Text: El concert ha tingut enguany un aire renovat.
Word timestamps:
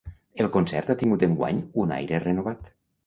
El 0.43 0.47
concert 0.53 0.89
ha 0.89 0.95
tingut 1.01 1.25
enguany 1.27 1.59
un 1.85 1.95
aire 1.99 2.23
renovat. 2.25 2.73